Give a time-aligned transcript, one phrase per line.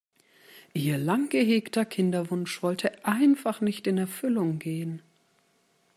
[0.73, 5.03] Ihr lang gehegter Kinderwunsch wollte einfach nicht in Erfüllung gehen.